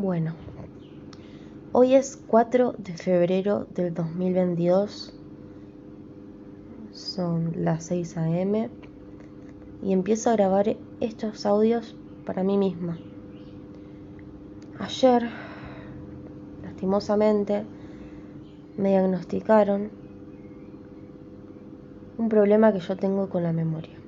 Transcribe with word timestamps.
Bueno, 0.00 0.32
hoy 1.72 1.94
es 1.94 2.16
4 2.26 2.74
de 2.78 2.94
febrero 2.94 3.66
del 3.74 3.92
2022, 3.92 5.12
son 6.90 7.52
las 7.56 7.84
6 7.84 8.16
a.m. 8.16 8.70
y 9.82 9.92
empiezo 9.92 10.30
a 10.30 10.36
grabar 10.36 10.74
estos 11.00 11.44
audios 11.44 11.94
para 12.24 12.42
mí 12.42 12.56
misma. 12.56 12.98
Ayer, 14.78 15.28
lastimosamente, 16.62 17.66
me 18.78 18.88
diagnosticaron 18.88 19.90
un 22.16 22.28
problema 22.30 22.72
que 22.72 22.80
yo 22.80 22.96
tengo 22.96 23.28
con 23.28 23.42
la 23.42 23.52
memoria. 23.52 23.99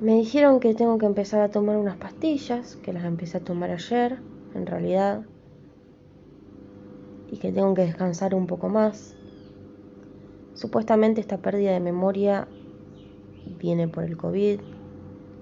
Me 0.00 0.14
dijeron 0.14 0.60
que 0.60 0.72
tengo 0.72 0.96
que 0.96 1.04
empezar 1.04 1.42
a 1.42 1.50
tomar 1.50 1.76
unas 1.76 1.98
pastillas, 1.98 2.76
que 2.76 2.94
las 2.94 3.04
empecé 3.04 3.36
a 3.36 3.44
tomar 3.44 3.70
ayer, 3.70 4.18
en 4.54 4.64
realidad, 4.64 5.26
y 7.30 7.36
que 7.36 7.52
tengo 7.52 7.74
que 7.74 7.82
descansar 7.82 8.34
un 8.34 8.46
poco 8.46 8.70
más. 8.70 9.14
Supuestamente 10.54 11.20
esta 11.20 11.36
pérdida 11.36 11.72
de 11.72 11.80
memoria 11.80 12.48
viene 13.58 13.88
por 13.88 14.04
el 14.04 14.16
COVID, 14.16 14.60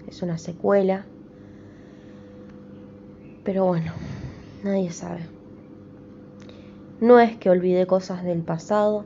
es 0.09 0.23
una 0.23 0.39
secuela, 0.39 1.07
pero 3.45 3.65
bueno, 3.65 3.93
nadie 4.65 4.91
sabe. 4.91 5.21
No 7.01 7.21
es 7.21 7.37
que 7.37 7.49
olvide 7.49 7.87
cosas 7.87 8.25
del 8.25 8.43
pasado, 8.43 9.05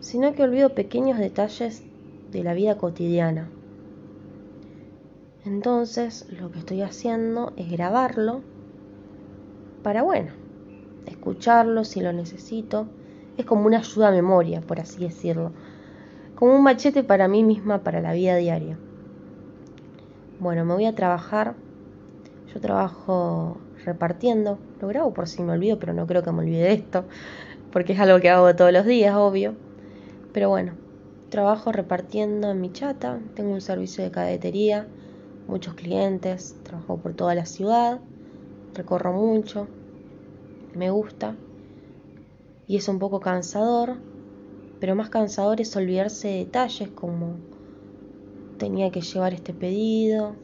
sino 0.00 0.34
que 0.34 0.42
olvido 0.42 0.74
pequeños 0.74 1.18
detalles 1.18 1.82
de 2.30 2.44
la 2.44 2.52
vida 2.52 2.76
cotidiana 2.76 3.48
entonces 5.44 6.26
lo 6.30 6.50
que 6.50 6.60
estoy 6.60 6.80
haciendo 6.80 7.52
es 7.56 7.70
grabarlo 7.70 8.40
para, 9.82 10.02
bueno, 10.02 10.32
escucharlo 11.06 11.84
si 11.84 12.00
lo 12.00 12.12
necesito. 12.12 12.86
Es 13.36 13.44
como 13.44 13.66
una 13.66 13.78
ayuda 13.78 14.08
a 14.08 14.12
memoria, 14.12 14.62
por 14.62 14.80
así 14.80 15.04
decirlo. 15.04 15.52
Como 16.34 16.56
un 16.56 16.62
machete 16.62 17.04
para 17.04 17.28
mí 17.28 17.44
misma, 17.44 17.82
para 17.82 18.00
la 18.00 18.14
vida 18.14 18.36
diaria. 18.36 18.78
Bueno, 20.40 20.64
me 20.64 20.72
voy 20.72 20.86
a 20.86 20.94
trabajar. 20.94 21.54
Yo 22.54 22.60
trabajo 22.60 23.58
repartiendo. 23.84 24.58
Lo 24.80 24.88
grabo 24.88 25.12
por 25.12 25.28
si 25.28 25.42
me 25.42 25.52
olvido, 25.52 25.78
pero 25.78 25.92
no 25.92 26.06
creo 26.06 26.22
que 26.22 26.32
me 26.32 26.38
olvide 26.38 26.62
de 26.62 26.72
esto. 26.72 27.04
Porque 27.70 27.92
es 27.92 28.00
algo 28.00 28.18
que 28.20 28.30
hago 28.30 28.54
todos 28.56 28.72
los 28.72 28.86
días, 28.86 29.14
obvio. 29.14 29.54
Pero 30.32 30.48
bueno, 30.48 30.72
trabajo 31.28 31.70
repartiendo 31.70 32.50
en 32.50 32.60
mi 32.62 32.72
chata. 32.72 33.20
Tengo 33.34 33.52
un 33.52 33.60
servicio 33.60 34.02
de 34.02 34.10
cadetería 34.10 34.86
muchos 35.46 35.74
clientes, 35.74 36.56
trabajo 36.62 36.98
por 36.98 37.14
toda 37.14 37.34
la 37.34 37.46
ciudad, 37.46 38.00
recorro 38.74 39.12
mucho, 39.12 39.68
me 40.74 40.90
gusta 40.90 41.36
y 42.66 42.76
es 42.76 42.88
un 42.88 42.98
poco 42.98 43.20
cansador, 43.20 43.96
pero 44.80 44.94
más 44.94 45.10
cansador 45.10 45.60
es 45.60 45.76
olvidarse 45.76 46.28
de 46.28 46.38
detalles 46.38 46.88
como 46.90 47.36
tenía 48.58 48.90
que 48.90 49.00
llevar 49.00 49.34
este 49.34 49.52
pedido, 49.52 50.34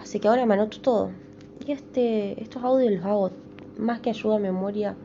así 0.00 0.20
que 0.20 0.28
ahora 0.28 0.46
me 0.46 0.54
anoto 0.54 0.80
todo. 0.80 1.10
Y 1.66 1.72
este, 1.72 2.42
estos 2.42 2.62
audios 2.62 2.92
los 2.94 3.04
hago 3.04 3.30
más 3.78 4.00
que 4.00 4.10
ayuda 4.10 4.36
a 4.36 4.40
memoria, 4.40 4.96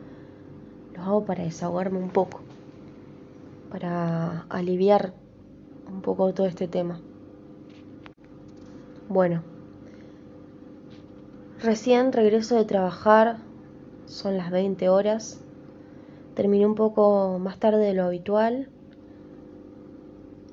los 0.95 1.05
hago 1.05 1.25
para 1.25 1.43
desahogarme 1.43 1.99
un 1.99 2.09
poco, 2.09 2.41
para 3.71 4.41
aliviar 4.49 5.13
un 5.87 6.01
poco 6.01 6.33
todo 6.33 6.47
este 6.47 6.67
tema. 6.67 6.99
Bueno, 9.09 9.41
recién 11.63 12.13
regreso 12.13 12.55
de 12.55 12.63
trabajar, 12.63 13.37
son 14.05 14.37
las 14.37 14.51
20 14.51 14.87
horas, 14.87 15.39
terminé 16.35 16.67
un 16.67 16.75
poco 16.75 17.39
más 17.39 17.57
tarde 17.57 17.87
de 17.87 17.95
lo 17.95 18.03
habitual, 18.03 18.69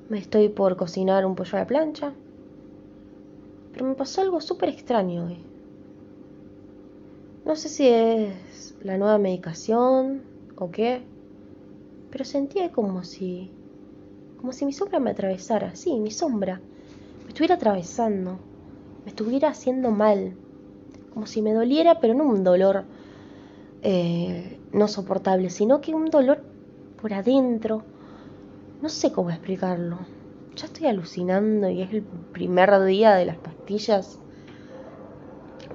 me 0.09 0.17
estoy 0.17 0.49
por 0.49 0.75
cocinar 0.75 1.23
un 1.27 1.35
pollo 1.35 1.55
a 1.55 1.59
la 1.59 1.67
plancha, 1.67 2.13
pero 3.73 3.85
me 3.85 3.93
pasó 3.93 4.21
algo 4.21 4.41
súper 4.41 4.69
extraño 4.69 5.27
hoy. 5.27 5.37
No 7.45 7.55
sé 7.55 7.69
si 7.69 7.87
es 7.87 8.73
la 8.81 8.97
nueva 8.97 9.19
medicación 9.19 10.23
o 10.57 10.71
qué, 10.71 11.03
pero 12.09 12.25
sentía 12.25 12.71
como 12.71 13.03
si 13.03 13.51
como 14.41 14.51
si 14.51 14.65
mi 14.65 14.73
sombra 14.73 14.99
me 14.99 15.11
atravesara, 15.11 15.75
sí, 15.75 15.93
mi 15.99 16.09
sombra 16.09 16.59
estuviera 17.37 17.53
atravesando, 17.53 18.39
me 19.05 19.11
estuviera 19.11 19.49
haciendo 19.49 19.91
mal, 19.91 20.33
como 21.13 21.27
si 21.27 21.43
me 21.43 21.53
doliera, 21.53 21.99
pero 21.99 22.15
no 22.15 22.23
un 22.23 22.43
dolor 22.43 22.85
eh, 23.83 24.59
no 24.73 24.87
soportable, 24.87 25.51
sino 25.51 25.79
que 25.79 25.93
un 25.93 26.05
dolor 26.05 26.41
por 26.99 27.13
adentro. 27.13 27.83
No 28.81 28.89
sé 28.89 29.11
cómo 29.11 29.29
explicarlo. 29.29 29.99
Ya 30.55 30.65
estoy 30.65 30.87
alucinando 30.87 31.69
y 31.69 31.83
es 31.83 31.93
el 31.93 32.01
primer 32.01 32.83
día 32.85 33.13
de 33.13 33.25
las 33.25 33.37
pastillas. 33.37 34.19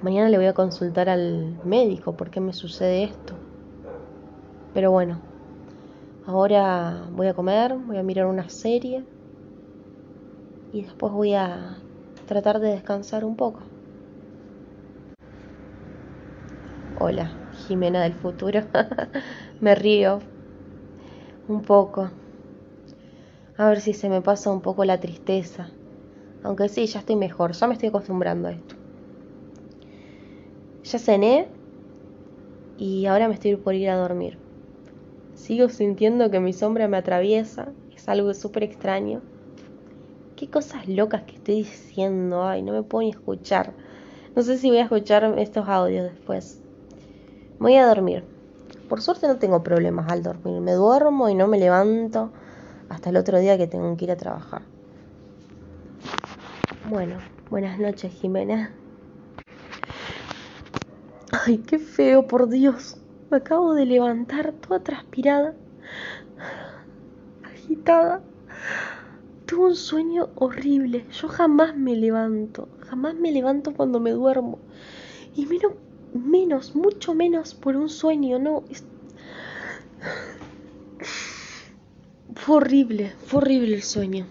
Mañana 0.01 0.27
le 0.27 0.35
voy 0.35 0.47
a 0.47 0.53
consultar 0.53 1.07
al 1.07 1.61
médico 1.63 2.17
por 2.17 2.29
qué 2.29 2.41
me 2.41 2.51
sucede 2.51 3.05
esto. 3.05 3.35
Pero 4.73 4.91
bueno, 4.91 5.21
ahora 6.25 7.07
voy 7.13 7.27
a 7.27 7.33
comer, 7.33 7.73
voy 7.73 7.95
a 7.95 8.03
mirar 8.03 8.25
una 8.25 8.49
serie 8.49 9.05
y 10.73 10.83
después 10.83 11.13
voy 11.13 11.35
a 11.35 11.85
tratar 12.25 12.59
de 12.59 12.71
descansar 12.71 13.23
un 13.23 13.37
poco. 13.37 13.63
Hola, 16.95 17.39
Jimena 17.51 18.01
del 18.03 18.15
futuro. 18.15 18.61
me 19.59 19.75
río 19.75 20.21
un 21.47 21.61
poco. 21.61 22.11
A 23.57 23.67
ver 23.69 23.79
si 23.81 23.93
se 23.93 24.09
me 24.09 24.21
pasa 24.21 24.51
un 24.51 24.61
poco 24.61 24.85
la 24.85 24.99
tristeza. 24.99 25.79
Aunque 26.41 26.69
sí, 26.69 26.87
ya 26.87 26.99
estoy 26.99 27.15
mejor, 27.17 27.53
ya 27.53 27.67
me 27.67 27.73
estoy 27.73 27.89
acostumbrando 27.89 28.49
a 28.49 28.53
esto. 28.53 28.75
Ya 30.91 30.99
cené 30.99 31.33
y 32.77 33.07
ahora 33.07 33.27
me 33.27 33.33
estoy 33.33 33.55
por 33.55 33.73
ir 33.73 33.89
a 33.89 33.95
dormir. 33.95 34.39
Sigo 35.33 35.69
sintiendo 35.69 36.31
que 36.31 36.39
mi 36.41 36.53
sombra 36.53 36.87
me 36.87 36.97
atraviesa, 36.97 37.73
es 37.95 38.09
algo 38.09 38.33
súper 38.33 38.63
extraño 38.63 39.23
qué 40.35 40.49
cosas 40.49 40.87
locas 40.87 41.23
que 41.23 41.35
estoy 41.35 41.55
diciendo. 41.55 42.43
Ay, 42.45 42.61
no 42.61 42.73
me 42.73 42.83
puedo 42.83 43.03
ni 43.03 43.11
escuchar. 43.11 43.73
No 44.35 44.41
sé 44.41 44.57
si 44.57 44.69
voy 44.69 44.79
a 44.79 44.83
escuchar 44.83 45.23
estos 45.37 45.67
audios 45.67 46.11
después. 46.11 46.59
Voy 47.59 47.75
a 47.75 47.87
dormir. 47.87 48.23
Por 48.89 49.01
suerte 49.01 49.27
no 49.27 49.37
tengo 49.37 49.63
problemas 49.63 50.11
al 50.11 50.23
dormir. 50.23 50.59
Me 50.61 50.73
duermo 50.73 51.29
y 51.29 51.35
no 51.35 51.47
me 51.47 51.59
levanto 51.59 52.31
hasta 52.89 53.09
el 53.09 53.17
otro 53.17 53.39
día 53.39 53.57
que 53.57 53.67
tengo 53.67 53.95
que 53.97 54.05
ir 54.05 54.11
a 54.11 54.17
trabajar. 54.17 54.63
Bueno, 56.89 57.17
buenas 57.49 57.79
noches, 57.79 58.13
Jimena. 58.13 58.73
Ay, 61.45 61.59
qué 61.59 61.79
feo, 61.79 62.27
por 62.27 62.49
Dios. 62.49 62.97
Me 63.31 63.37
acabo 63.37 63.73
de 63.73 63.85
levantar 63.85 64.53
toda 64.53 64.81
transpirada, 64.81 65.55
agitada. 67.43 68.21
Tuve 69.53 69.67
un 69.67 69.75
sueño 69.75 70.29
horrible. 70.33 71.05
Yo 71.11 71.27
jamás 71.27 71.77
me 71.77 71.95
levanto. 71.95 72.69
Jamás 72.89 73.13
me 73.13 73.31
levanto 73.31 73.75
cuando 73.75 73.99
me 73.99 74.09
duermo. 74.09 74.57
Y 75.35 75.45
menos, 75.45 75.73
menos, 76.11 76.75
mucho 76.75 77.13
menos 77.13 77.53
por 77.53 77.75
un 77.75 77.87
sueño, 77.87 78.39
¿no? 78.39 78.63
Fue 82.35 82.55
horrible, 82.55 83.13
fue 83.27 83.41
horrible 83.41 83.75
el 83.75 83.83
sueño. 83.83 84.25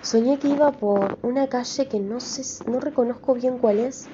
Soñé 0.00 0.38
que 0.38 0.46
iba 0.46 0.70
por 0.70 1.18
una 1.22 1.48
calle 1.48 1.88
que 1.88 1.98
no 1.98 2.20
sé, 2.20 2.64
no 2.70 2.78
reconozco 2.78 3.34
bien 3.34 3.58
cuál 3.58 3.80
es. 3.80 4.06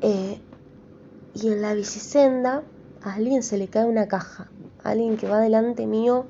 Eh, 0.00 0.40
y 1.34 1.48
en 1.48 1.60
la 1.60 1.74
bicisenda 1.74 2.62
a 3.02 3.14
alguien 3.14 3.42
se 3.42 3.58
le 3.58 3.66
cae 3.66 3.84
una 3.84 4.06
caja. 4.06 4.48
alguien 4.84 5.16
que 5.16 5.26
va 5.26 5.40
delante 5.40 5.88
mío 5.88 6.26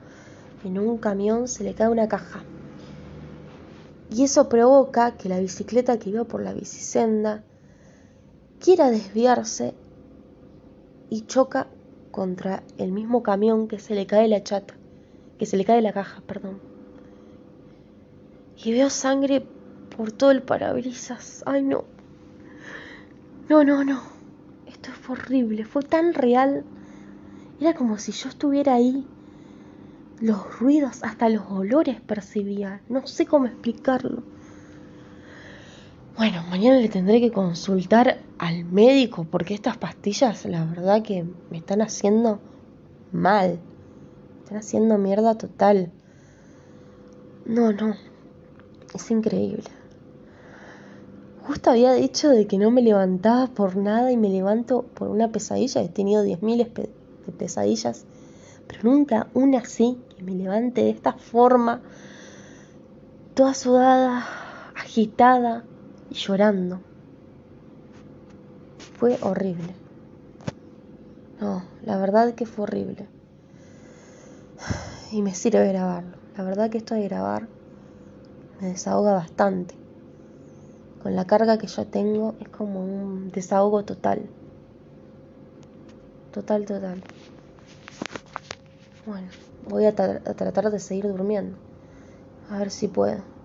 en 0.66 0.78
un 0.78 0.98
camión 0.98 1.46
se 1.46 1.62
le 1.62 1.74
cae 1.74 1.88
una 1.88 2.08
caja. 2.08 2.42
Y 4.10 4.24
eso 4.24 4.48
provoca 4.48 5.16
que 5.16 5.28
la 5.28 5.38
bicicleta 5.38 5.98
que 5.98 6.10
iba 6.10 6.24
por 6.24 6.42
la 6.42 6.52
bicisenda 6.52 7.44
quiera 8.60 8.90
desviarse 8.90 9.74
y 11.08 11.22
choca 11.22 11.68
contra 12.10 12.62
el 12.78 12.92
mismo 12.92 13.22
camión 13.22 13.68
que 13.68 13.78
se 13.78 13.94
le 13.94 14.06
cae 14.06 14.26
la 14.26 14.42
chata, 14.42 14.74
que 15.38 15.46
se 15.46 15.56
le 15.56 15.64
cae 15.64 15.82
la 15.82 15.92
caja, 15.92 16.22
perdón. 16.26 16.58
Y 18.64 18.72
veo 18.72 18.90
sangre 18.90 19.46
por 19.96 20.12
todo 20.12 20.30
el 20.30 20.42
parabrisas. 20.42 21.42
Ay, 21.46 21.62
no. 21.62 21.84
No, 23.48 23.62
no, 23.62 23.84
no. 23.84 24.02
Esto 24.66 24.90
fue 24.90 25.16
horrible, 25.16 25.64
fue 25.64 25.82
tan 25.82 26.14
real. 26.14 26.64
Era 27.60 27.74
como 27.74 27.98
si 27.98 28.12
yo 28.12 28.28
estuviera 28.28 28.74
ahí 28.74 29.06
los 30.20 30.58
ruidos, 30.58 31.02
hasta 31.02 31.28
los 31.28 31.44
olores 31.50 32.00
percibía. 32.00 32.80
No 32.88 33.06
sé 33.06 33.26
cómo 33.26 33.46
explicarlo. 33.46 34.22
Bueno, 36.16 36.42
mañana 36.48 36.78
le 36.78 36.88
tendré 36.88 37.20
que 37.20 37.30
consultar 37.30 38.20
al 38.38 38.64
médico 38.64 39.26
porque 39.30 39.52
estas 39.52 39.76
pastillas, 39.76 40.46
la 40.46 40.64
verdad 40.64 41.02
que 41.02 41.26
me 41.50 41.58
están 41.58 41.82
haciendo 41.82 42.40
mal. 43.12 43.58
Están 44.44 44.58
haciendo 44.58 44.96
mierda 44.96 45.36
total. 45.36 45.92
No, 47.44 47.72
no. 47.72 47.94
Es 48.94 49.10
increíble. 49.10 49.64
Justo 51.46 51.70
había 51.70 51.92
dicho 51.92 52.30
de 52.30 52.46
que 52.46 52.56
no 52.56 52.70
me 52.70 52.82
levantaba 52.82 53.48
por 53.48 53.76
nada 53.76 54.10
y 54.10 54.16
me 54.16 54.30
levanto 54.30 54.82
por 54.82 55.08
una 55.08 55.30
pesadilla. 55.30 55.82
He 55.82 55.88
tenido 55.88 56.24
10.000 56.24 56.88
de 57.26 57.32
pesadillas, 57.32 58.06
pero 58.66 58.80
nunca 58.84 59.28
una 59.34 59.58
así, 59.58 59.98
que 60.16 60.22
me 60.22 60.32
levante 60.32 60.82
de 60.82 60.90
esta 60.90 61.12
forma, 61.12 61.82
toda 63.34 63.54
sudada, 63.54 64.24
agitada 64.74 65.64
y 66.10 66.14
llorando. 66.14 66.80
Fue 68.98 69.18
horrible. 69.22 69.74
No, 71.40 71.62
la 71.84 71.98
verdad 71.98 72.34
que 72.34 72.46
fue 72.46 72.64
horrible. 72.64 73.08
Y 75.12 75.22
me 75.22 75.34
sirve 75.34 75.68
grabarlo. 75.68 76.16
La 76.36 76.44
verdad 76.44 76.70
que 76.70 76.78
esto 76.78 76.94
de 76.94 77.04
grabar 77.04 77.46
me 78.60 78.68
desahoga 78.68 79.12
bastante. 79.12 79.74
Con 81.02 81.14
la 81.14 81.26
carga 81.26 81.58
que 81.58 81.66
yo 81.66 81.86
tengo 81.86 82.34
es 82.40 82.48
como 82.48 82.82
un 82.82 83.30
desahogo 83.30 83.84
total. 83.84 84.28
Total, 86.32 86.64
total. 86.64 87.02
Bueno, 89.06 89.28
voy 89.62 89.86
a, 89.86 89.94
tratar 89.94 90.70
de 90.70 90.80
seguir 90.80 91.06
durmiendo. 91.06 91.56
A 92.50 92.58
ver 92.58 92.72
si 92.72 92.88
puedo. 92.88 93.35